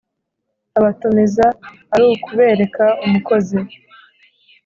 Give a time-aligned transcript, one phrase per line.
[0.77, 1.45] abatumiza
[1.93, 3.59] ari ukubereka umukozi